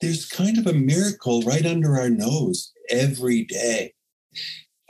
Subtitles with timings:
[0.00, 3.94] there's kind of a miracle right under our nose every day.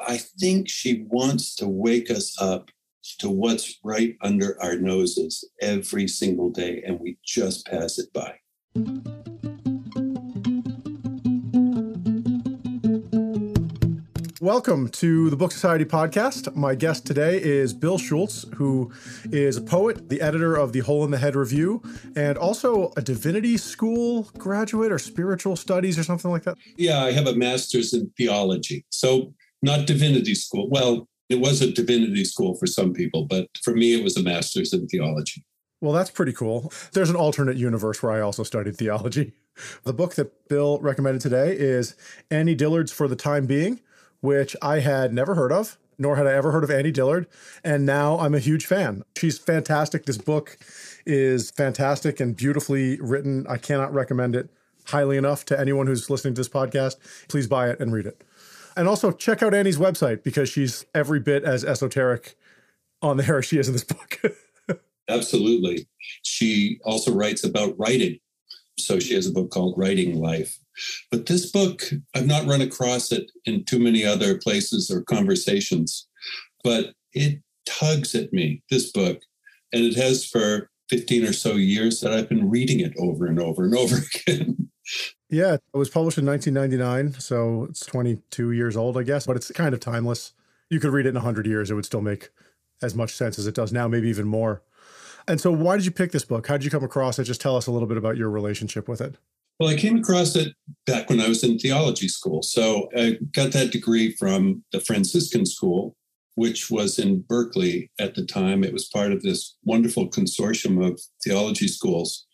[0.07, 2.71] I think she wants to wake us up
[3.18, 8.38] to what's right under our noses every single day, and we just pass it by.
[14.41, 16.55] Welcome to the Book Society podcast.
[16.55, 18.93] My guest today is Bill Schultz, who
[19.32, 21.82] is a poet, the editor of the Hole in the Head Review,
[22.14, 26.56] and also a divinity school graduate or spiritual studies or something like that.
[26.77, 28.84] Yeah, I have a master's in theology.
[28.91, 30.69] So, not divinity school.
[30.70, 34.23] Well, it was a divinity school for some people, but for me, it was a
[34.23, 35.42] master's in theology.
[35.80, 36.73] Well, that's pretty cool.
[36.92, 39.33] There's an alternate universe where I also studied theology.
[39.83, 41.97] The book that Bill recommended today is
[42.30, 43.80] Annie Dillard's For the Time Being
[44.20, 47.27] which I had never heard of, nor had I ever heard of Annie Dillard.
[47.64, 49.02] And now I'm a huge fan.
[49.16, 50.06] She's fantastic.
[50.06, 50.58] This book
[51.06, 53.46] is fantastic and beautifully written.
[53.48, 54.50] I cannot recommend it
[54.86, 56.96] highly enough to anyone who's listening to this podcast.
[57.28, 58.22] Please buy it and read it.
[58.77, 62.36] And also check out Annie's website because she's every bit as esoteric
[63.03, 64.20] on there as she is in this book.
[65.08, 65.86] Absolutely.
[66.22, 68.19] She also writes about writing.
[68.78, 70.58] So she has a book called Writing Life.
[71.11, 71.83] But this book,
[72.15, 76.09] I've not run across it in too many other places or conversations,
[76.62, 79.21] but it tugs at me, this book.
[79.73, 83.41] And it has for 15 or so years that I've been reading it over and
[83.41, 84.71] over and over again.
[85.29, 89.51] Yeah, it was published in 1999, so it's 22 years old, I guess, but it's
[89.53, 90.33] kind of timeless.
[90.71, 92.31] You could read it in 100 years, it would still make
[92.81, 94.62] as much sense as it does now, maybe even more.
[95.27, 96.47] And so, why did you pick this book?
[96.47, 97.25] How did you come across it?
[97.25, 99.17] Just tell us a little bit about your relationship with it.
[99.59, 100.55] Well, I came across it
[100.87, 102.42] back when I was in theology school.
[102.42, 105.97] So I got that degree from the Franciscan school,
[106.37, 108.62] which was in Berkeley at the time.
[108.62, 112.27] It was part of this wonderful consortium of theology schools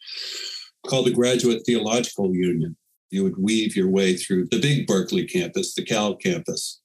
[0.86, 2.76] called the Graduate Theological Union.
[3.10, 6.82] You would weave your way through the big Berkeley campus, the Cal campus,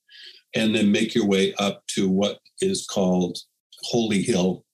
[0.54, 3.36] and then make your way up to what is called
[3.82, 4.64] Holy Hill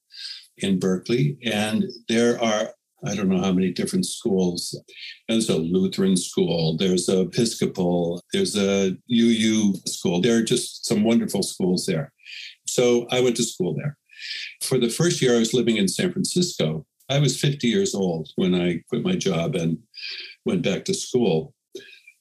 [0.58, 1.38] in Berkeley.
[1.44, 2.70] And there are,
[3.04, 4.78] I don't know how many different schools.
[5.28, 10.20] There's a Lutheran school, there's a Episcopal, there's a UU school.
[10.20, 12.12] There are just some wonderful schools there.
[12.66, 13.96] So I went to school there.
[14.62, 18.30] For the first year I was living in San Francisco, I was 50 years old
[18.36, 19.78] when I quit my job and
[20.44, 21.54] went back to school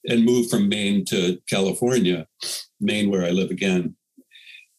[0.08, 2.26] and moved from Maine to California,
[2.80, 3.96] Maine, where I live again.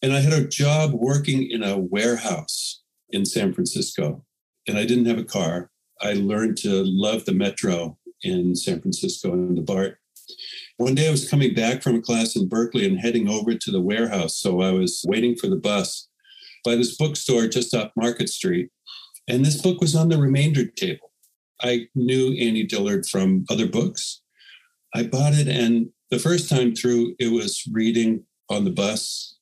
[0.02, 4.24] And I had a job working in a warehouse in San Francisco,
[4.68, 5.72] and I didn't have a car.
[6.02, 10.00] I learned to love the metro in San Francisco and the BART.
[10.78, 13.72] One day I was coming back from a class in Berkeley and heading over to
[13.72, 14.36] the warehouse.
[14.38, 16.08] So I was waiting for the bus
[16.64, 18.70] by this bookstore just off Market Street.
[19.28, 21.12] And this book was on the remainder table.
[21.62, 24.22] I knew Annie Dillard from other books.
[24.94, 29.38] I bought it, and the first time through, it was reading on the bus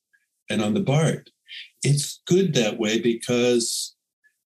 [0.49, 1.29] and on the BART
[1.85, 3.95] it's good that way because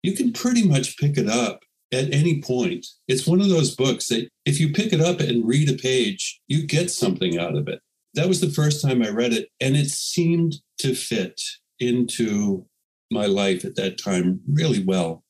[0.04, 2.86] you can pretty much pick it up at any point.
[3.08, 6.40] It's one of those books that if you pick it up and read a page,
[6.48, 7.80] you get something out of it.
[8.14, 11.40] That was the first time I read it, and it seemed to fit
[11.80, 12.66] into
[13.10, 15.24] my life at that time really well.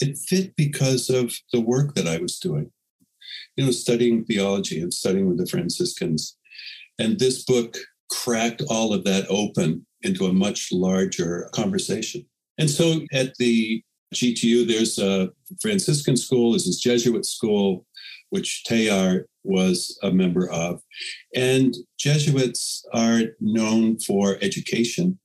[0.00, 2.70] It fit because of the work that I was doing,
[3.56, 6.36] you know, studying theology and studying with the Franciscans.
[6.98, 7.76] And this book
[8.10, 12.24] cracked all of that open into a much larger conversation.
[12.56, 13.82] And so at the
[14.14, 15.30] GTU, there's a
[15.60, 17.86] Franciscan school, there's this Jesuit school,
[18.30, 20.80] which Teilhard was a member of.
[21.34, 25.18] And Jesuits are known for education.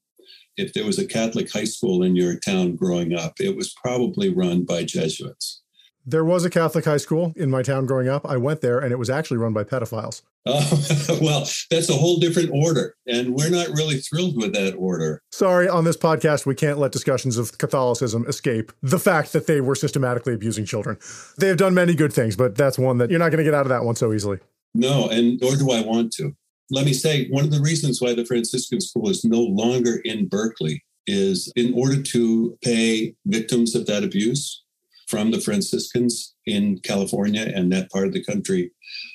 [0.56, 4.30] If there was a Catholic high school in your town growing up, it was probably
[4.30, 5.62] run by Jesuits.
[6.06, 8.26] There was a Catholic high school in my town growing up.
[8.26, 10.22] I went there and it was actually run by pedophiles.
[10.46, 12.96] Oh, well, that's a whole different order.
[13.08, 15.22] And we're not really thrilled with that order.
[15.32, 19.62] Sorry, on this podcast, we can't let discussions of Catholicism escape the fact that they
[19.62, 20.98] were systematically abusing children.
[21.38, 23.54] They have done many good things, but that's one that you're not going to get
[23.54, 24.40] out of that one so easily.
[24.74, 26.36] No, and nor do I want to.
[26.72, 30.28] Let me say one of the reasons why the Franciscan school is no longer in
[30.28, 34.64] Berkeley is in order to pay victims of that abuse
[35.08, 38.72] from the Franciscans in California and that part of the country,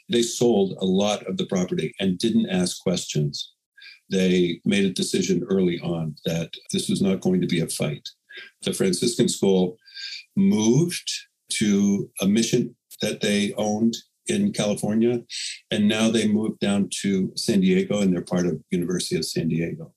[0.08, 3.52] they sold a lot of the property and didn't ask questions.
[4.10, 8.08] They made a decision early on that this was not going to be a fight.
[8.62, 9.76] The Franciscan school
[10.36, 11.10] moved
[11.52, 13.96] to a mission that they owned
[14.26, 15.22] in California,
[15.70, 19.48] and now they moved down to San Diego, and they're part of University of San
[19.48, 19.92] Diego.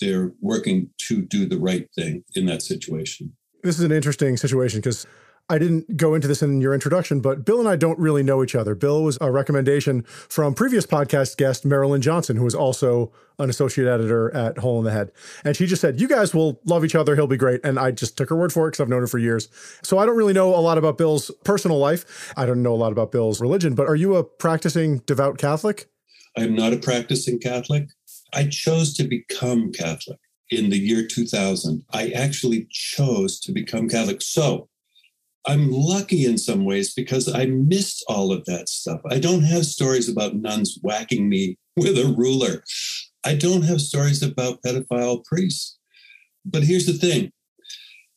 [0.00, 4.80] They're working to do the right thing in that situation this is an interesting situation
[4.80, 5.06] because
[5.48, 8.42] I didn't go into this in your introduction, but Bill and I don't really know
[8.42, 8.74] each other.
[8.74, 13.86] Bill was a recommendation from previous podcast guest Marilyn Johnson, who was also an associate
[13.86, 15.10] editor at Hole in the Head.
[15.44, 17.16] And she just said, You guys will love each other.
[17.16, 17.60] He'll be great.
[17.64, 19.48] And I just took her word for it because I've known her for years.
[19.82, 22.32] So I don't really know a lot about Bill's personal life.
[22.36, 25.86] I don't know a lot about Bill's religion, but are you a practicing devout Catholic?
[26.38, 27.88] I am not a practicing Catholic.
[28.32, 30.18] I chose to become Catholic
[30.50, 31.84] in the year 2000.
[31.92, 34.22] I actually chose to become Catholic.
[34.22, 34.68] So
[35.46, 39.00] I'm lucky in some ways because I missed all of that stuff.
[39.10, 42.62] I don't have stories about nuns whacking me with a ruler.
[43.24, 45.78] I don't have stories about pedophile priests.
[46.44, 47.32] But here's the thing.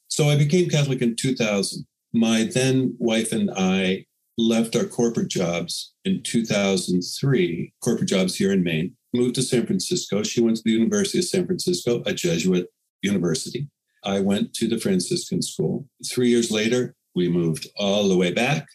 [0.08, 1.86] So I became Catholic in 2000.
[2.14, 4.06] My then wife and I
[4.38, 10.24] left our corporate jobs in 2003, corporate jobs here in Maine, moved to San Francisco.
[10.24, 12.68] She went to the University of San Francisco, a Jesuit
[13.02, 13.70] university.
[14.04, 15.88] I went to the Franciscan school.
[16.08, 18.68] Three years later, we moved all the way back.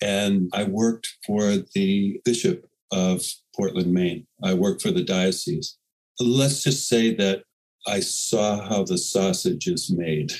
[0.00, 3.22] And I worked for the Bishop of
[3.56, 4.26] Portland, Maine.
[4.42, 5.76] I worked for the diocese.
[6.20, 7.44] Let's just say that
[7.86, 10.32] I saw how the sausage is made.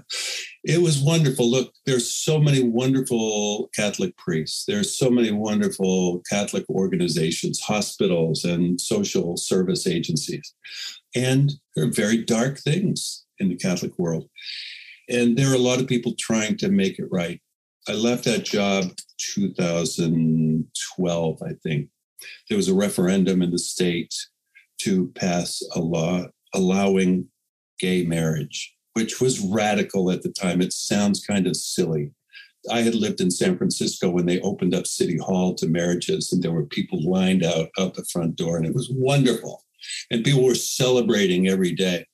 [0.64, 1.48] it was wonderful.
[1.48, 4.64] Look, there's so many wonderful Catholic priests.
[4.66, 10.54] There's so many wonderful Catholic organizations, hospitals, and social service agencies.
[11.14, 14.28] And there are very dark things in the Catholic world.
[15.08, 17.40] And there are a lot of people trying to make it right.
[17.88, 21.88] I left that job 2012, I think.
[22.48, 24.14] There was a referendum in the state
[24.82, 27.26] to pass a law allowing
[27.80, 30.60] gay marriage, which was radical at the time.
[30.60, 32.12] It sounds kind of silly.
[32.70, 36.42] I had lived in San Francisco when they opened up City Hall to marriages, and
[36.42, 39.64] there were people lined out out the front door, and it was wonderful.
[40.10, 42.06] And people were celebrating every day.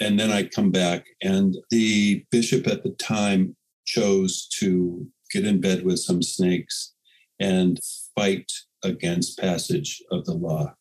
[0.00, 5.60] And then I come back, and the bishop at the time chose to get in
[5.60, 6.92] bed with some snakes
[7.40, 7.78] and
[8.14, 8.50] fight
[8.84, 10.74] against passage of the law.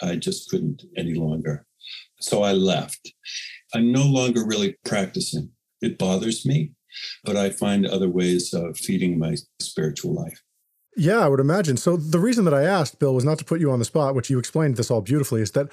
[0.00, 1.66] I just couldn't any longer.
[2.20, 3.12] So I left.
[3.74, 5.50] I'm no longer really practicing.
[5.80, 6.72] It bothers me,
[7.24, 10.40] but I find other ways of feeding my spiritual life.
[10.94, 11.78] Yeah, I would imagine.
[11.78, 14.14] So the reason that I asked, Bill, was not to put you on the spot,
[14.14, 15.68] which you explained this all beautifully, is that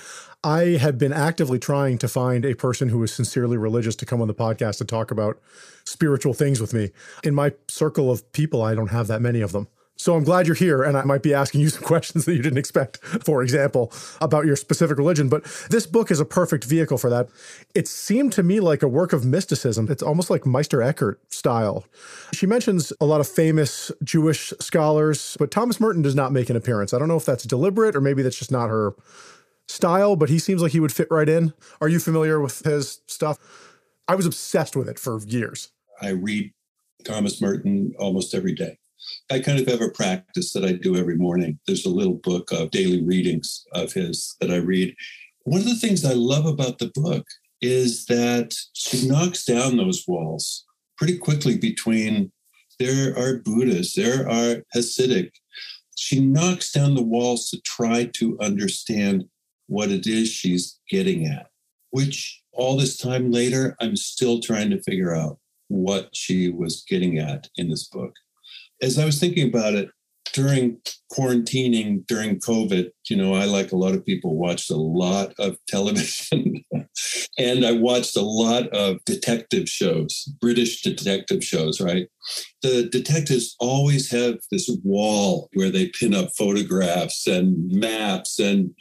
[0.46, 4.22] I had been actively trying to find a person who was sincerely religious to come
[4.22, 5.38] on the podcast to talk about
[5.84, 6.92] spiritual things with me.
[7.24, 9.68] In my circle of people, I don't have that many of them.
[10.00, 12.42] So I'm glad you're here, and I might be asking you some questions that you
[12.42, 13.92] didn't expect, for example,
[14.22, 15.28] about your specific religion.
[15.28, 17.28] But this book is a perfect vehicle for that.
[17.76, 19.88] It seemed to me like a work of mysticism.
[19.92, 21.84] It's almost like Meister Eckhart style.
[22.34, 26.56] She mentions a lot of famous Jewish scholars, but Thomas Merton does not make an
[26.56, 26.94] appearance.
[26.94, 28.96] I don't know if that's deliberate or maybe that's just not her
[29.68, 31.54] style, but he seems like he would fit right in.
[31.82, 33.38] Are you familiar with his stuff?
[34.08, 35.72] I was obsessed with it for years.
[36.02, 36.54] I read
[37.04, 38.80] Thomas Merton almost every day.
[39.32, 41.60] I kind of have a practice that I do every morning.
[41.68, 44.96] There's a little book of daily readings of his that I read.
[45.44, 47.26] One of the things I love about the book
[47.62, 50.66] is that she knocks down those walls
[50.98, 52.32] pretty quickly between
[52.80, 55.32] there are Buddhists, there are Hasidic.
[55.98, 59.26] She knocks down the walls to try to understand
[59.68, 61.48] what it is she's getting at,
[61.92, 67.20] which all this time later, I'm still trying to figure out what she was getting
[67.20, 68.14] at in this book
[68.82, 69.90] as I was thinking about it
[70.34, 70.80] during
[71.12, 75.58] quarantining during COVID, you know, I, like a lot of people, watched a lot of
[75.68, 76.64] television
[77.38, 82.08] and I watched a lot of detective shows, British detective shows, right?
[82.62, 88.40] The detectives always have this wall where they pin up photographs and maps.
[88.40, 88.72] And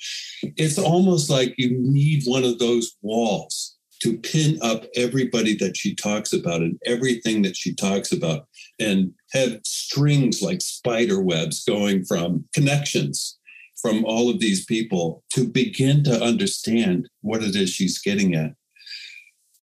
[0.43, 5.95] it's almost like you need one of those walls to pin up everybody that she
[5.95, 8.48] talks about and everything that she talks about
[8.78, 13.38] and have strings like spider webs going from connections
[13.80, 18.54] from all of these people to begin to understand what it is she's getting at.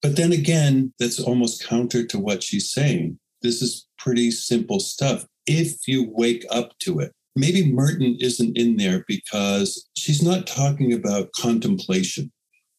[0.02, 3.20] But then again, that's almost counter to what she's saying.
[3.42, 7.12] This is pretty simple stuff if you wake up to it.
[7.36, 12.32] Maybe Merton isn't in there because she's not talking about contemplation.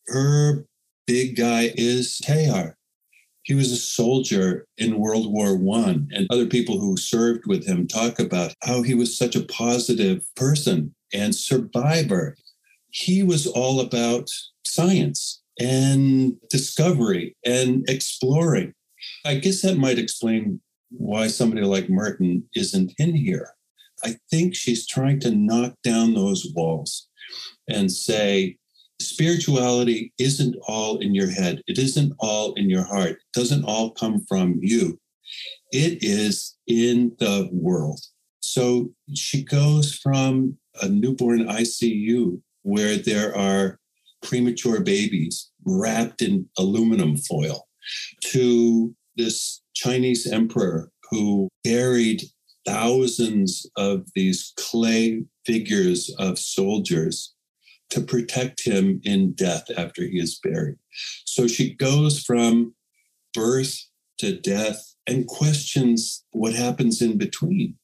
[0.08, 0.64] Her
[1.06, 2.74] big guy is Teilhard.
[3.48, 7.88] He was a soldier in World War One, and other people who served with him
[7.88, 12.36] talk about how he was such a positive person and survivor.
[12.90, 14.28] He was all about
[14.66, 18.74] science and discovery and exploring.
[19.24, 23.48] I guess that might explain why somebody like Merton isn't in here.
[24.04, 27.08] I think she's trying to knock down those walls
[27.66, 28.58] and say,
[29.00, 31.62] spirituality isn't all in your head.
[31.66, 33.12] It isn't all in your heart.
[33.12, 34.98] It doesn't all come from you.
[35.72, 38.00] It is in the world.
[38.40, 43.78] So she goes from a newborn ICU where there are
[44.22, 47.68] premature babies wrapped in aluminum foil
[48.24, 52.22] to this Chinese emperor who buried
[52.66, 57.34] thousands of these clay figures of soldiers
[57.90, 60.76] to protect him in death after he is buried.
[61.24, 62.74] So she goes from
[63.34, 63.86] birth
[64.18, 67.76] to death and questions what happens in between.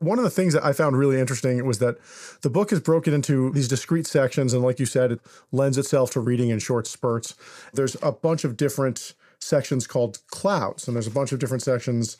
[0.00, 1.96] One of the things that I found really interesting was that
[2.42, 4.52] the book is broken into these discrete sections.
[4.52, 7.34] And like you said, it lends itself to reading in short spurts.
[7.72, 12.16] There's a bunch of different sections called clouds, and there's a bunch of different sections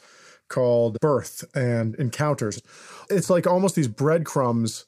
[0.49, 2.63] called birth and encounters.
[3.11, 4.87] It's like almost these breadcrumbs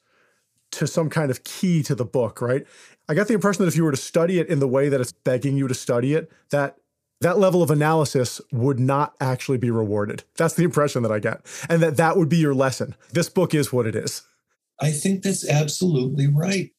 [0.71, 2.65] to some kind of key to the book, right?
[3.09, 5.01] I got the impression that if you were to study it in the way that
[5.01, 6.77] it's begging you to study it, that
[7.19, 10.23] that level of analysis would not actually be rewarded.
[10.37, 11.41] That's the impression that I get.
[11.69, 12.95] And that that would be your lesson.
[13.11, 14.23] This book is what it is.
[14.79, 16.71] I think that's absolutely right.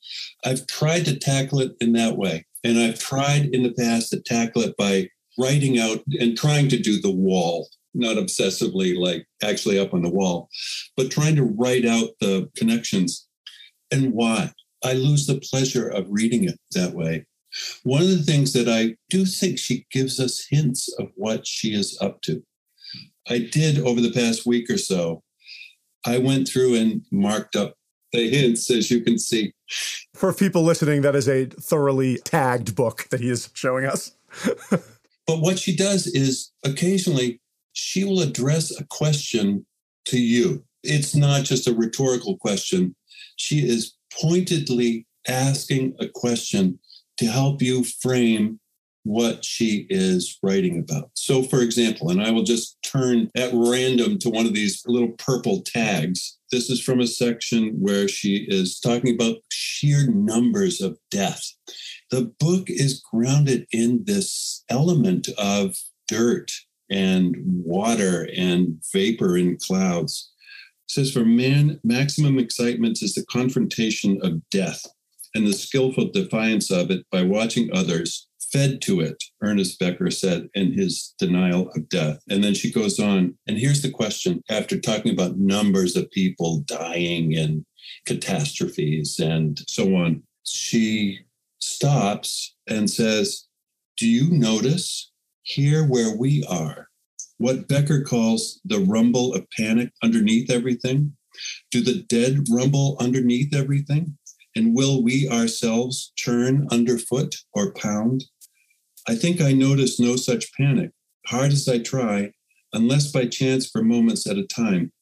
[0.44, 2.46] I've tried to tackle it in that way.
[2.64, 5.08] And I've tried in the past to tackle it by
[5.38, 10.10] writing out and trying to do the wall, not obsessively like actually up on the
[10.10, 10.48] wall,
[10.96, 13.28] but trying to write out the connections
[13.92, 14.52] and why.
[14.84, 17.26] I lose the pleasure of reading it that way.
[17.84, 21.74] One of the things that I do think she gives us hints of what she
[21.74, 22.42] is up to.
[23.28, 25.22] I did over the past week or so.
[26.06, 27.74] I went through and marked up
[28.12, 29.52] the hints, as you can see.
[30.14, 34.16] For people listening, that is a thoroughly tagged book that he is showing us.
[34.70, 34.82] but
[35.26, 37.40] what she does is occasionally
[37.72, 39.64] she will address a question
[40.06, 40.64] to you.
[40.82, 42.94] It's not just a rhetorical question.
[43.42, 46.78] She is pointedly asking a question
[47.16, 48.60] to help you frame
[49.02, 51.10] what she is writing about.
[51.14, 55.10] So, for example, and I will just turn at random to one of these little
[55.18, 56.38] purple tags.
[56.52, 61.42] This is from a section where she is talking about sheer numbers of death.
[62.12, 65.74] The book is grounded in this element of
[66.06, 66.52] dirt
[66.88, 70.31] and water and vapor in clouds.
[70.92, 74.84] Says, For man, maximum excitement is the confrontation of death
[75.34, 80.50] and the skillful defiance of it by watching others fed to it, Ernest Becker said
[80.52, 82.22] in his denial of death.
[82.28, 86.60] And then she goes on, and here's the question after talking about numbers of people
[86.66, 87.64] dying and
[88.04, 91.20] catastrophes and so on, she
[91.58, 93.46] stops and says,
[93.96, 96.90] Do you notice here where we are
[97.42, 101.16] what Becker calls the rumble of panic underneath everything?
[101.70, 104.16] Do the dead rumble underneath everything?
[104.54, 108.24] And will we ourselves churn underfoot or pound?
[109.08, 110.90] I think I notice no such panic.
[111.26, 112.32] Hard as I try,
[112.72, 114.92] unless by chance for moments at a time,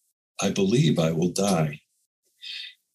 [0.41, 1.81] I believe I will die.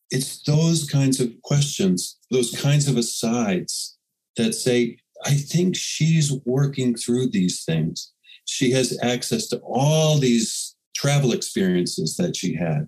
[0.09, 3.97] It's those kinds of questions, those kinds of asides
[4.37, 8.11] that say, I think she's working through these things.
[8.45, 12.87] She has access to all these travel experiences that she had.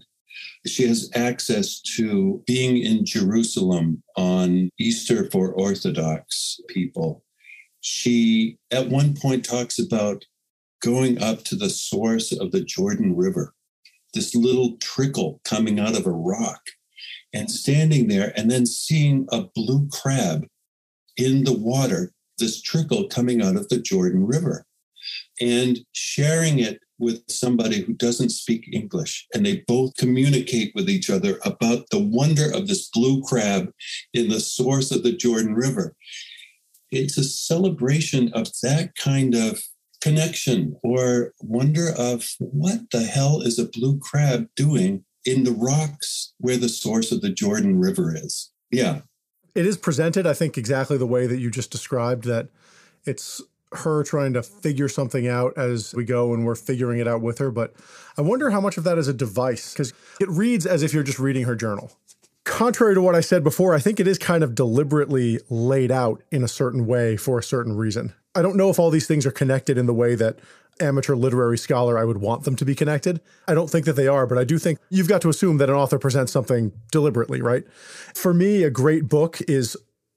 [0.65, 7.23] She has access to being in Jerusalem on Easter for Orthodox people.
[7.81, 10.25] She, at one point, talks about
[10.81, 13.53] going up to the source of the Jordan River,
[14.13, 16.61] this little trickle coming out of a rock,
[17.33, 20.45] and standing there and then seeing a blue crab
[21.15, 24.65] in the water, this trickle coming out of the Jordan River,
[25.39, 31.09] and sharing it with somebody who doesn't speak English, and they both communicate with each
[31.09, 33.71] other about the wonder of this blue crab
[34.13, 35.95] in the source of the Jordan River.
[36.91, 39.61] It's a celebration of that kind of
[40.01, 46.33] connection or wonder of what the hell is a blue crab doing in the rocks
[46.37, 48.51] where the source of the Jordan River is.
[48.71, 49.01] Yeah.
[49.53, 52.47] It is presented, I think, exactly the way that you just described that
[53.05, 53.41] it's
[53.73, 57.37] her trying to figure something out as we go and we're figuring it out with
[57.39, 57.51] her.
[57.51, 57.73] But
[58.17, 61.03] I wonder how much of that is a device because it reads as if you're
[61.03, 61.91] just reading her journal.
[62.45, 66.23] Contrary to what I said before, I think it is kind of deliberately laid out
[66.31, 68.13] in a certain way for a certain reason.
[68.35, 70.39] I don't know if all these things are connected in the way that
[70.79, 73.19] amateur literary scholar I would want them to be connected.
[73.47, 75.69] I don't think that they are, but I do think you've got to assume that
[75.69, 77.67] an author presents something deliberately, right?
[78.13, 79.75] For me, a great book is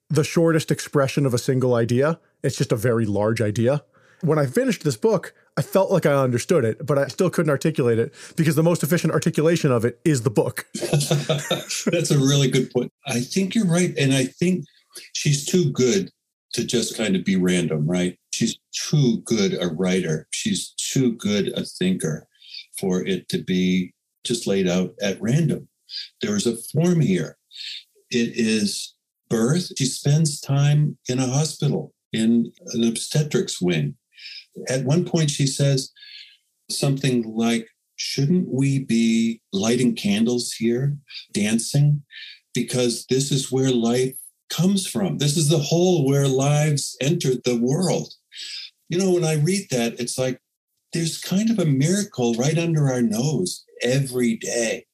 [0.09, 2.19] the shortest expression of a single idea.
[2.43, 3.83] It's just a very large idea.
[4.21, 7.49] When I finished this book, I felt like I understood it, but I still couldn't
[7.49, 10.67] articulate it because the most efficient articulation of it is the book.
[10.73, 12.91] That's a really good point.
[13.07, 13.93] I think you're right.
[13.97, 14.65] And I think
[15.13, 16.11] she's too good
[16.53, 18.17] to just kind of be random, right?
[18.31, 20.27] She's too good a writer.
[20.31, 22.27] She's too good a thinker
[22.79, 23.93] for it to be
[24.23, 25.67] just laid out at random.
[26.21, 27.37] There is a form here.
[28.09, 28.93] It is
[29.29, 29.71] birth.
[29.77, 33.95] She spends time in a hospital in an obstetrics wing.
[34.69, 35.91] At one point, she says
[36.69, 40.97] something like, Shouldn't we be lighting candles here,
[41.33, 42.01] dancing?
[42.53, 44.15] Because this is where life
[44.49, 45.19] comes from.
[45.19, 48.11] This is the hole where lives entered the world.
[48.89, 50.39] You know, when I read that, it's like
[50.93, 54.85] there's kind of a miracle right under our nose every day.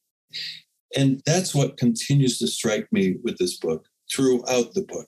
[0.95, 5.07] And that's what continues to strike me with this book throughout the book.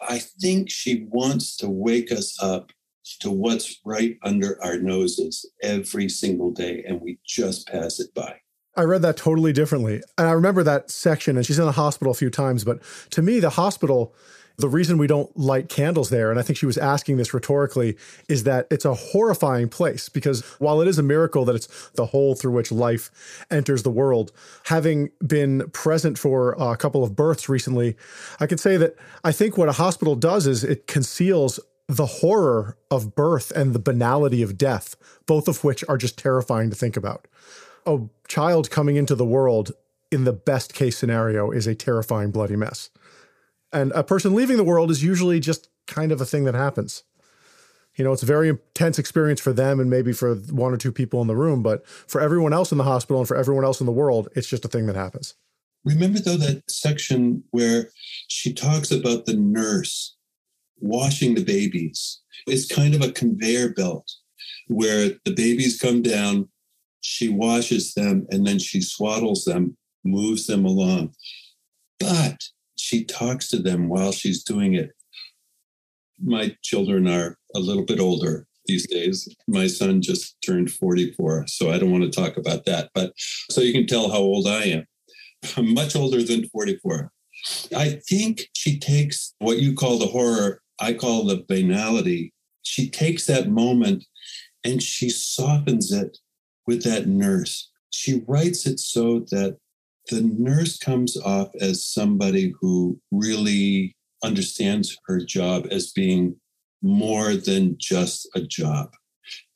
[0.00, 2.72] I think she wants to wake us up
[3.20, 8.36] to what's right under our noses every single day, and we just pass it by.
[8.76, 10.02] I read that totally differently.
[10.18, 13.22] And I remember that section, and she's in the hospital a few times, but to
[13.22, 14.14] me, the hospital
[14.56, 17.96] the reason we don't light candles there, and I think she was asking this rhetorically,
[18.28, 22.06] is that it's a horrifying place because while it is a miracle that it's the
[22.06, 23.10] hole through which life
[23.50, 24.32] enters the world,
[24.64, 27.96] having been present for a couple of births recently,
[28.38, 31.58] I can say that I think what a hospital does is it conceals
[31.88, 34.96] the horror of birth and the banality of death,
[35.26, 37.26] both of which are just terrifying to think about.
[37.86, 39.72] A child coming into the world
[40.10, 42.88] in the best case scenario is a terrifying bloody mess.
[43.74, 47.02] And a person leaving the world is usually just kind of a thing that happens.
[47.96, 50.92] You know, it's a very intense experience for them and maybe for one or two
[50.92, 53.80] people in the room, but for everyone else in the hospital and for everyone else
[53.80, 55.34] in the world, it's just a thing that happens.
[55.84, 57.90] Remember, though, that section where
[58.28, 60.16] she talks about the nurse
[60.78, 62.20] washing the babies?
[62.46, 64.10] It's kind of a conveyor belt
[64.68, 66.48] where the babies come down,
[67.00, 71.12] she washes them, and then she swaddles them, moves them along.
[72.00, 72.38] But
[72.84, 74.90] she talks to them while she's doing it.
[76.22, 79.26] My children are a little bit older these days.
[79.48, 82.90] My son just turned 44, so I don't want to talk about that.
[82.94, 83.14] But
[83.50, 84.86] so you can tell how old I am.
[85.56, 87.10] I'm much older than 44.
[87.74, 92.34] I think she takes what you call the horror, I call the banality.
[92.62, 94.04] She takes that moment
[94.62, 96.18] and she softens it
[96.66, 97.70] with that nurse.
[97.90, 99.58] She writes it so that
[100.10, 106.36] the nurse comes off as somebody who really understands her job as being
[106.82, 108.90] more than just a job.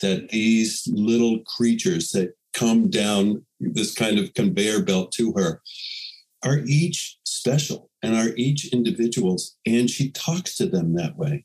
[0.00, 5.60] That these little creatures that come down this kind of conveyor belt to her
[6.44, 9.56] are each special and are each individuals.
[9.66, 11.44] And she talks to them that way.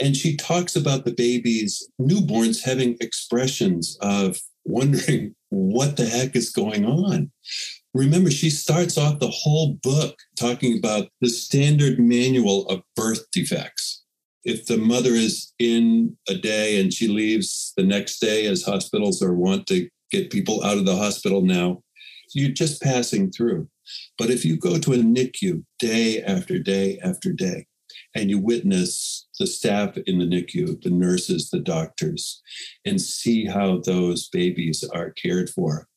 [0.00, 6.50] And she talks about the babies, newborns having expressions of wondering what the heck is
[6.50, 7.30] going on.
[7.94, 14.02] Remember, she starts off the whole book talking about the standard manual of birth defects.
[14.44, 19.22] If the mother is in a day and she leaves the next day, as hospitals
[19.22, 21.82] are want to get people out of the hospital now,
[22.34, 23.68] you're just passing through.
[24.16, 27.66] But if you go to a NICU day after day after day,
[28.14, 32.42] and you witness the staff in the NICU, the nurses, the doctors,
[32.84, 35.88] and see how those babies are cared for,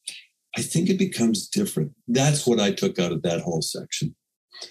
[0.58, 1.92] I think it becomes different.
[2.08, 4.16] That's what I took out of that whole section.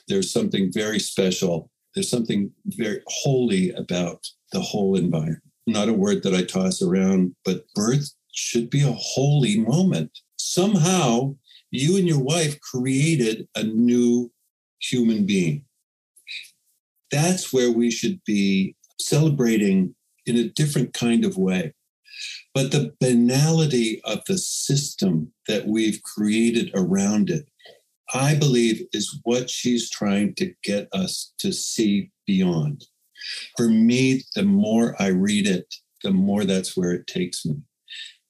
[0.09, 1.70] There's something very special.
[1.94, 5.42] There's something very holy about the whole environment.
[5.66, 10.11] Not a word that I toss around, but birth should be a holy moment.
[10.38, 11.37] Somehow,
[11.70, 14.33] you and your wife created a new
[14.81, 15.64] human being.
[17.11, 19.94] That's where we should be celebrating
[20.27, 21.75] in a different kind of way.
[22.55, 27.47] But the banality of the system that we've created around it,
[28.14, 32.85] I believe, is what she's trying to get us to see beyond.
[33.57, 37.57] For me, the more I read it, the more that's where it takes me.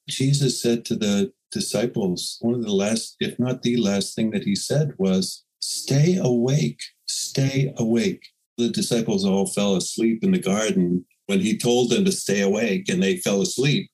[0.08, 4.44] Jesus said to the disciples, one of the last, if not the last thing that
[4.44, 8.22] he said was, Stay awake, stay awake.
[8.58, 12.88] The disciples all fell asleep in the garden when he told them to stay awake
[12.88, 13.90] and they fell asleep.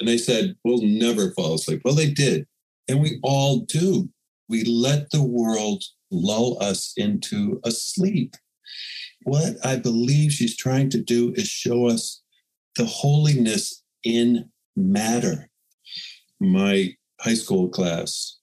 [0.00, 1.82] And they said, We'll never fall asleep.
[1.84, 2.46] Well, they did.
[2.88, 4.08] And we all do.
[4.48, 8.34] We let the world lull us into a sleep.
[9.22, 12.22] What I believe she's trying to do is show us
[12.76, 15.48] the holiness in matter.
[16.40, 18.38] My high school class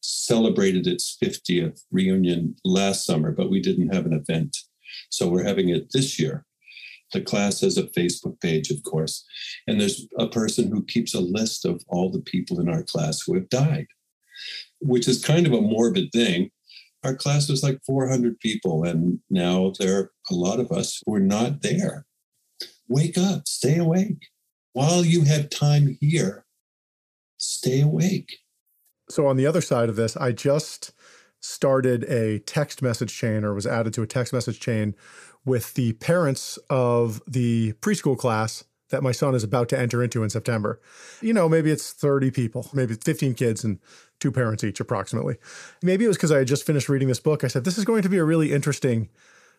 [0.00, 4.56] celebrated its 50th reunion last summer, but we didn't have an event.
[5.10, 6.45] So we're having it this year.
[7.12, 9.24] The class has a Facebook page, of course,
[9.66, 13.22] and there's a person who keeps a list of all the people in our class
[13.22, 13.86] who have died,
[14.80, 16.50] which is kind of a morbid thing.
[17.04, 21.14] Our class was like 400 people, and now there are a lot of us who
[21.14, 22.06] are not there.
[22.88, 24.28] wake up, stay awake.
[24.72, 26.44] While you have time here,
[27.38, 28.36] stay awake.
[29.08, 30.92] So, on the other side of this, I just
[31.40, 34.94] started a text message chain or was added to a text message chain
[35.46, 40.22] with the parents of the preschool class that my son is about to enter into
[40.22, 40.80] in September.
[41.20, 43.78] You know, maybe it's 30 people, maybe 15 kids and
[44.20, 45.36] two parents each, approximately.
[45.82, 47.42] Maybe it was because I had just finished reading this book.
[47.42, 49.08] I said, this is going to be a really interesting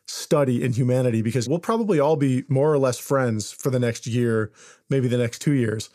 [0.05, 4.07] study in humanity because we'll probably all be more or less friends for the next
[4.07, 4.51] year,
[4.89, 5.89] maybe the next two years.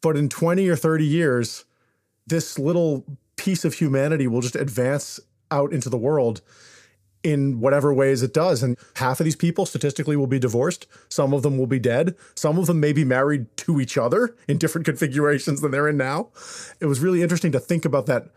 [0.00, 1.64] But in 20 or 30 years,
[2.26, 3.04] this little
[3.36, 6.40] piece of humanity will just advance out into the world
[7.28, 8.62] in whatever ways it does.
[8.62, 10.86] And half of these people statistically will be divorced.
[11.08, 12.16] Some of them will be dead.
[12.34, 15.96] Some of them may be married to each other in different configurations than they're in
[15.96, 16.28] now.
[16.80, 18.28] It was really interesting to think about that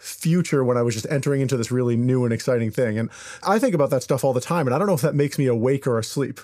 [0.00, 2.98] future when I was just entering into this really new and exciting thing.
[2.98, 3.10] And
[3.42, 4.66] I think about that stuff all the time.
[4.66, 6.40] And I don't know if that makes me awake or asleep.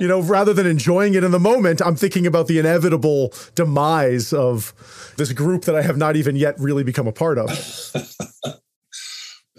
[0.00, 4.32] you know, rather than enjoying it in the moment, I'm thinking about the inevitable demise
[4.32, 4.74] of
[5.16, 7.48] this group that I have not even yet really become a part of.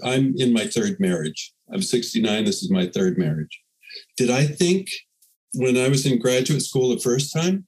[0.03, 1.53] I'm in my third marriage.
[1.71, 2.45] I'm 69.
[2.45, 3.61] This is my third marriage.
[4.17, 4.89] Did I think
[5.53, 7.67] when I was in graduate school the first time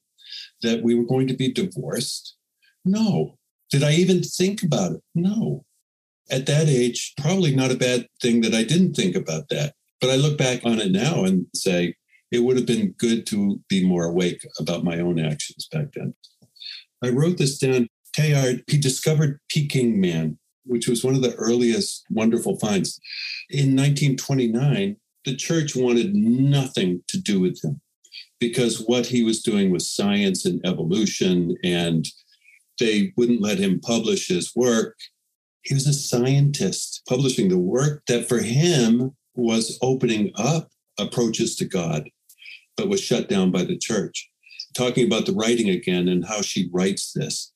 [0.61, 2.35] that we were going to be divorced?
[2.83, 3.37] No.
[3.71, 5.01] Did I even think about it?
[5.13, 5.65] No.
[6.29, 9.73] At that age, probably not a bad thing that I didn't think about that.
[10.01, 11.95] But I look back on it now and say
[12.31, 16.13] it would have been good to be more awake about my own actions back then.
[17.03, 17.87] I wrote this down.
[18.17, 22.99] Teilhard, he discovered Peking Man, which was one of the earliest wonderful finds.
[23.49, 27.81] In 1929, the church wanted nothing to do with him
[28.39, 32.05] because what he was doing was science and evolution and
[32.79, 34.97] they wouldn't let him publish his work.
[35.63, 41.65] He was a scientist publishing the work that for him was opening up approaches to
[41.65, 42.09] God,
[42.77, 44.29] but was shut down by the church.
[44.75, 47.53] Talking about the writing again and how she writes this,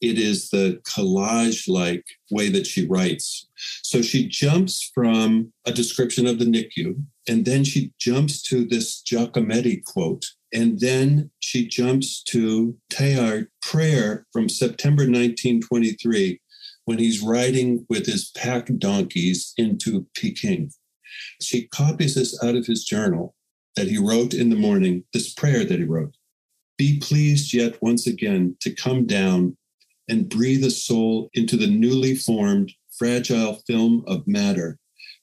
[0.00, 3.48] it is the collage like way that she writes.
[3.82, 9.02] So she jumps from a description of the NICU, and then she jumps to this
[9.02, 16.40] Giacometti quote and then she jumps to Teilhard prayer from September 1923
[16.86, 20.72] when he's riding with his pack donkeys into Peking.
[21.40, 23.34] She copies this out of his journal
[23.76, 26.16] that he wrote in the morning, this prayer that he wrote
[26.76, 29.56] Be pleased yet once again to come down
[30.10, 34.76] and breathe a soul into the newly formed, fragile film of matter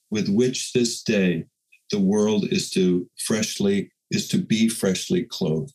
[0.10, 1.44] with which this day
[1.92, 5.74] the world is to freshly is to be freshly clothed.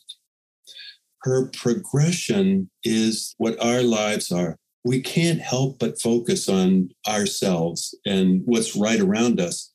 [1.22, 4.56] Her progression is what our lives are.
[4.84, 9.72] We can't help but focus on ourselves and what's right around us.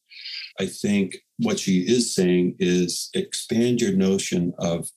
[0.60, 4.90] I think what she is saying is expand your notion of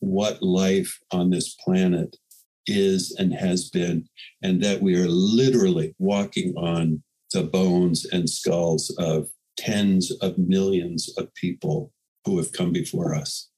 [0.00, 2.14] what life on this planet
[2.68, 4.08] is and has been,
[4.42, 7.02] and that we are literally walking on
[7.32, 11.92] the bones and skulls of tens of millions of people
[12.24, 13.48] who have come before us.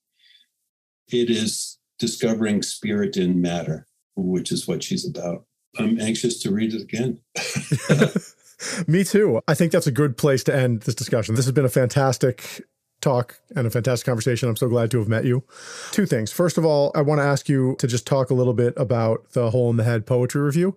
[1.09, 5.45] It is discovering spirit in matter, which is what she's about.
[5.79, 7.21] I'm anxious to read it again.
[8.87, 9.41] Me too.
[9.49, 11.35] I think that's a good place to end this discussion.
[11.35, 12.63] This has been a fantastic
[13.01, 14.49] talk and a fantastic conversation.
[14.49, 15.45] I'm so glad to have met you.
[15.91, 16.33] Two things.
[16.33, 19.33] First of all, I want to ask you to just talk a little bit about
[19.33, 20.77] the Hole in the Head poetry review.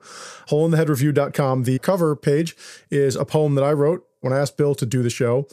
[0.49, 1.63] Holeintheheadreview.com.
[1.63, 2.55] The cover page
[2.89, 5.47] is a poem that I wrote when I asked Bill to do the show,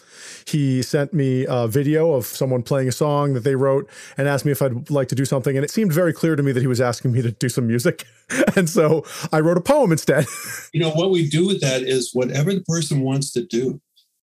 [0.47, 4.45] he sent me a video of someone playing a song that they wrote and asked
[4.45, 5.57] me if I'd like to do something.
[5.57, 7.67] And it seemed very clear to me that he was asking me to do some
[7.67, 8.07] music.
[8.57, 10.25] and so I wrote a poem instead.
[10.73, 13.81] you know, what we do with that is whatever the person wants to do.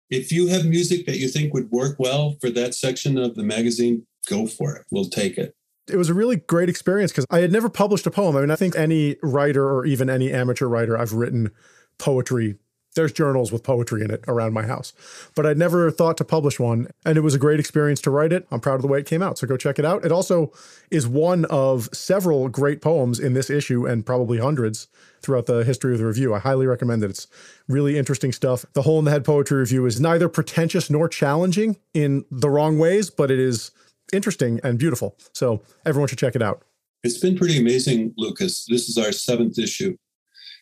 [0.09, 3.43] If you have music that you think would work well for that section of the
[3.43, 4.85] magazine, go for it.
[4.91, 5.55] We'll take it
[5.87, 8.35] it was a really great experience because I had never published a poem.
[8.35, 11.51] I mean, I think any writer or even any amateur writer, I've written
[11.97, 12.55] poetry
[12.95, 14.93] there's journals with poetry in it around my house.
[15.35, 18.33] But I'd never thought to publish one, and it was a great experience to write
[18.33, 18.47] it.
[18.51, 20.03] I'm proud of the way it came out, so go check it out.
[20.03, 20.51] It also
[20.89, 24.87] is one of several great poems in this issue and probably hundreds
[25.21, 26.33] throughout the history of the review.
[26.33, 27.09] I highly recommend it.
[27.09, 27.27] It's
[27.67, 28.65] really interesting stuff.
[28.73, 32.77] The Hole in the Head Poetry Review is neither pretentious nor challenging in the wrong
[32.77, 33.71] ways, but it is
[34.13, 35.17] interesting and beautiful.
[35.33, 36.63] So everyone should check it out.
[37.03, 38.65] It's been pretty amazing, Lucas.
[38.65, 39.95] This is our seventh issue.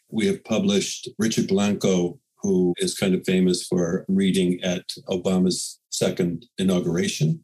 [0.09, 6.45] We have published Richard Blanco who is kind of famous for reading at Obama's second
[6.57, 7.43] inauguration.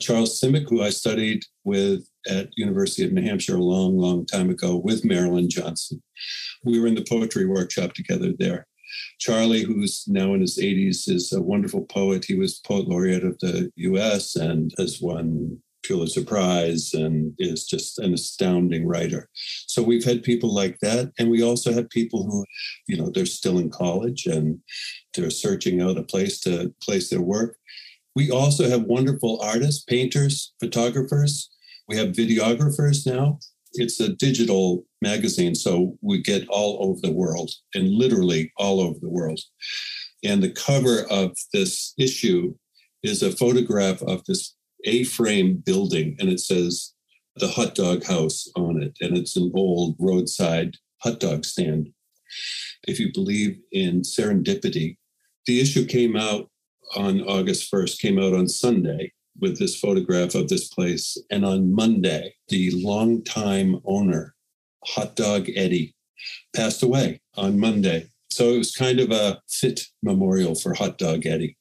[0.00, 4.48] Charles Simic, who I studied with at University of New Hampshire a long, long time
[4.48, 6.00] ago with Marilyn Johnson.
[6.64, 8.66] We were in the poetry workshop together there.
[9.18, 12.24] Charlie, who's now in his 80s, is a wonderful poet.
[12.24, 17.98] He was poet laureate of the US and has won Pulitzer Prize and is just
[17.98, 19.28] an astounding writer.
[19.66, 21.12] So we've had people like that.
[21.18, 22.44] And we also have people who,
[22.86, 24.60] you know, they're still in college and
[25.14, 27.56] they're searching out a place to place their work.
[28.14, 31.50] We also have wonderful artists, painters, photographers.
[31.88, 33.38] We have videographers now.
[33.74, 38.98] It's a digital magazine, so we get all over the world and literally all over
[38.98, 39.40] the world.
[40.24, 42.54] And the cover of this issue
[43.02, 46.94] is a photograph of this A frame building, and it says
[47.36, 48.96] the hot dog house on it.
[49.00, 51.90] And it's an old roadside hot dog stand.
[52.86, 54.96] If you believe in serendipity,
[55.46, 56.50] the issue came out
[56.96, 61.16] on August 1st, came out on Sunday with this photograph of this place.
[61.30, 64.34] And on Monday, the longtime owner,
[64.84, 65.94] Hot Dog Eddie,
[66.54, 68.08] passed away on Monday.
[68.30, 71.57] So it was kind of a fit memorial for Hot Dog Eddie.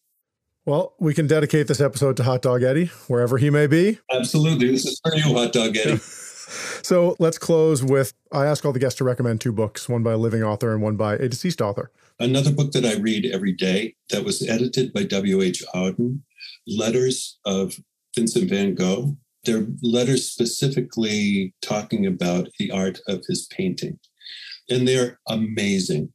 [0.68, 4.00] Well, we can dedicate this episode to Hot Dog Eddie, wherever he may be.
[4.12, 4.70] Absolutely.
[4.70, 5.96] This is for you, Hot Dog Eddie.
[6.84, 10.12] so let's close with I ask all the guests to recommend two books, one by
[10.12, 11.90] a living author and one by a deceased author.
[12.20, 15.64] Another book that I read every day that was edited by W.H.
[15.74, 16.20] Auden
[16.68, 17.76] letters of
[18.14, 19.16] Vincent van Gogh.
[19.46, 24.00] They're letters specifically talking about the art of his painting.
[24.70, 26.12] And they're amazing.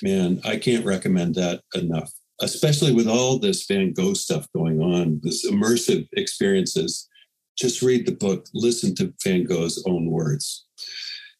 [0.00, 5.20] Man, I can't recommend that enough, especially with all this Van Gogh stuff going on,
[5.22, 7.08] this immersive experiences.
[7.56, 10.66] Just read the book, listen to Van Gogh's own words.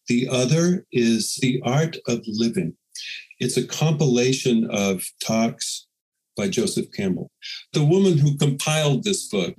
[0.08, 2.74] The other is The Art of Living.
[3.38, 5.85] It's a compilation of talks
[6.36, 7.30] by Joseph Campbell.
[7.72, 9.54] The woman who compiled this book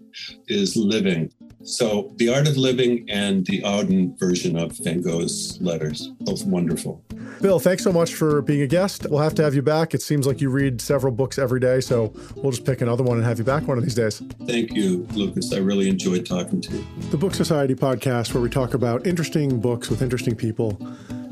[0.48, 1.32] is living.
[1.64, 7.04] So, The Art of Living and the Auden version of Van Gogh's letters, both wonderful.
[7.42, 9.06] Bill, thanks so much for being a guest.
[9.10, 9.94] We'll have to have you back.
[9.94, 13.18] It seems like you read several books every day, so we'll just pick another one
[13.18, 14.22] and have you back one of these days.
[14.46, 15.52] Thank you, Lucas.
[15.54, 16.86] I really enjoyed talking to you.
[17.10, 20.80] The Book Society podcast, where we talk about interesting books with interesting people.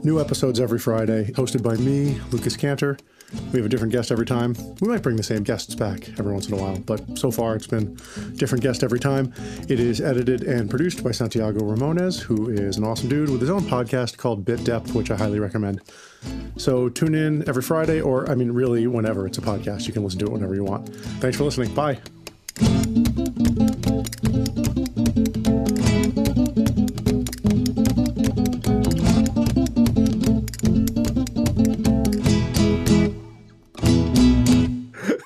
[0.03, 2.97] New episodes every Friday, hosted by me, Lucas Cantor.
[3.51, 4.55] We have a different guest every time.
[4.81, 7.55] We might bring the same guests back every once in a while, but so far
[7.55, 7.97] it's been
[8.35, 9.33] different guest every time.
[9.67, 13.49] It is edited and produced by Santiago Ramones, who is an awesome dude with his
[13.49, 15.81] own podcast called Bit Depth, which I highly recommend.
[16.57, 19.87] So tune in every Friday, or I mean, really, whenever it's a podcast.
[19.87, 20.89] You can listen to it whenever you want.
[21.19, 21.73] Thanks for listening.
[21.73, 21.99] Bye.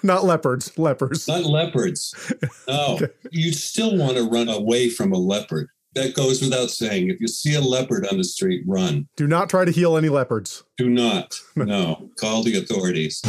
[0.10, 1.28] Not leopards, lepers.
[1.28, 2.34] Not leopards.
[2.68, 3.08] No, okay.
[3.32, 5.70] you still want to run away from a leopard.
[5.94, 7.10] That goes without saying.
[7.10, 9.08] If you see a leopard on the street, run.
[9.16, 10.64] Do not try to heal any leopards.
[10.78, 11.40] Do not.
[11.56, 12.10] No.
[12.20, 13.22] Call the authorities.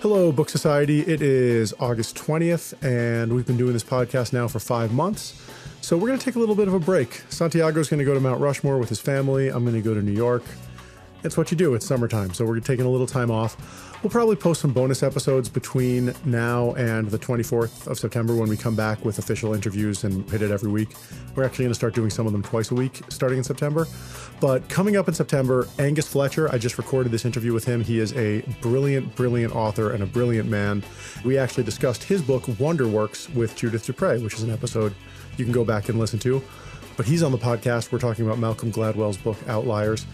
[0.00, 1.00] Hello, Book Society.
[1.00, 5.40] It is August 20th, and we've been doing this podcast now for five months.
[5.80, 7.22] So we're going to take a little bit of a break.
[7.28, 9.48] Santiago's going to go to Mount Rushmore with his family.
[9.48, 10.42] I'm going to go to New York.
[11.24, 11.74] It's what you do.
[11.74, 13.56] It's summertime, so we're taking a little time off.
[14.02, 18.58] We'll probably post some bonus episodes between now and the 24th of September when we
[18.58, 20.90] come back with official interviews and hit it every week.
[21.34, 23.86] We're actually going to start doing some of them twice a week starting in September.
[24.38, 27.82] But coming up in September, Angus Fletcher, I just recorded this interview with him.
[27.82, 30.84] He is a brilliant, brilliant author and a brilliant man.
[31.24, 34.94] We actually discussed his book, Wonderworks, with Judith Dupre, which is an episode
[35.38, 36.42] you can go back and listen to.
[36.96, 37.90] But he's on the podcast.
[37.92, 40.06] We're talking about Malcolm Gladwell's book, Outliers.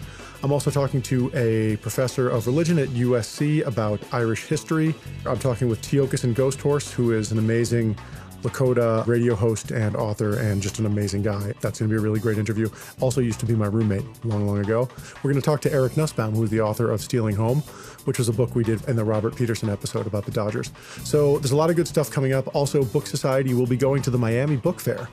[0.43, 4.95] I'm also talking to a professor of religion at USC about Irish history.
[5.25, 7.95] I'm talking with Tiokasin Ghosthorse, who is an amazing
[8.41, 11.53] Lakota radio host and author and just an amazing guy.
[11.61, 12.69] That's going to be a really great interview.
[12.99, 14.89] Also used to be my roommate long, long ago.
[15.21, 17.59] We're going to talk to Eric Nusbaum, who's the author of Stealing Home,
[18.05, 20.71] which was a book we did in the Robert Peterson episode about the Dodgers.
[21.03, 22.55] So there's a lot of good stuff coming up.
[22.55, 25.07] Also, Book Society will be going to the Miami Book Fair.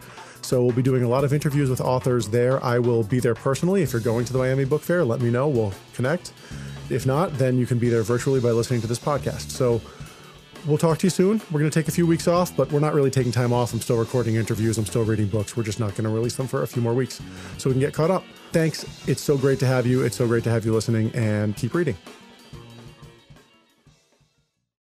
[0.49, 2.65] So we'll be doing a lot of interviews with authors there.
[2.65, 3.83] I will be there personally.
[3.83, 5.47] If you're going to the Miami Book Fair, let me know.
[5.47, 6.33] We'll connect.
[6.89, 9.51] If not, then you can be there virtually by listening to this podcast.
[9.51, 9.79] So
[10.67, 11.43] we'll talk to you soon.
[11.51, 13.75] We're going to take a few weeks off, but we're not really taking time off.
[13.75, 14.79] I'm still recording interviews.
[14.79, 15.55] I'm still reading books.
[15.55, 17.21] We're just not going to release them for a few more weeks
[17.59, 18.25] so we can get caught up.
[18.53, 18.87] Thanks.
[19.07, 20.03] It's so great to have you.
[20.03, 21.99] It's so great to have you listening and keep reading.